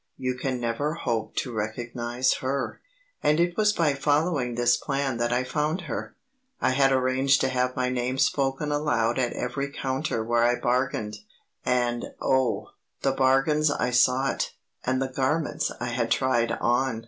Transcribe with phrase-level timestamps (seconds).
[0.17, 2.81] You can never hope to recognize her."
[3.21, 6.15] And it was by following this plan that I found her.
[6.59, 11.17] I had arranged to have my name spoken aloud at every counter where I bargained;
[11.63, 12.69] and oh,
[13.03, 14.53] the bargains I sought,
[14.83, 16.99] and the garments I had tried on!